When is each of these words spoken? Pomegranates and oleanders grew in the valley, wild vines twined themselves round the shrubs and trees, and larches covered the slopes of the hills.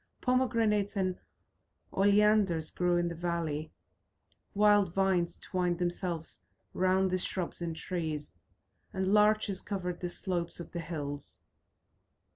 Pomegranates 0.19 0.95
and 0.97 1.19
oleanders 1.93 2.71
grew 2.71 2.97
in 2.97 3.07
the 3.07 3.13
valley, 3.13 3.71
wild 4.55 4.95
vines 4.95 5.37
twined 5.37 5.77
themselves 5.77 6.41
round 6.73 7.11
the 7.11 7.19
shrubs 7.19 7.61
and 7.61 7.75
trees, 7.75 8.33
and 8.93 9.09
larches 9.13 9.61
covered 9.61 9.99
the 9.99 10.09
slopes 10.09 10.59
of 10.59 10.71
the 10.71 10.79
hills. 10.81 11.37